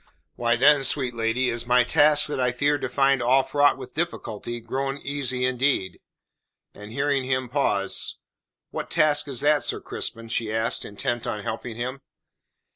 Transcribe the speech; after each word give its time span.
"Why 0.35 0.55
then, 0.55 0.83
sweet 0.83 1.13
lady, 1.13 1.47
is 1.49 1.67
my 1.67 1.83
task 1.83 2.25
that 2.25 2.39
I 2.39 2.47
had 2.47 2.55
feared 2.57 2.81
to 2.81 2.89
find 2.89 3.21
all 3.21 3.43
fraught 3.43 3.77
with 3.77 3.93
difficulty, 3.93 4.59
grown 4.59 4.97
easy 4.97 5.45
indeed." 5.45 5.99
And 6.73 6.91
hearing 6.91 7.25
him 7.25 7.47
pause: 7.49 8.17
"What 8.71 8.89
task 8.89 9.27
is 9.27 9.41
that, 9.41 9.61
Sir 9.61 9.79
Crispin?" 9.79 10.29
she 10.29 10.51
asked, 10.51 10.85
intent 10.85 11.27
on 11.27 11.43
helping 11.43 11.75
him. 11.75 12.01